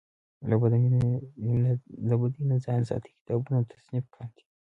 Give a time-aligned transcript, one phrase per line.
[2.07, 4.43] له بدۍ نه ځان ساتي کتابونه تصنیف کاندي.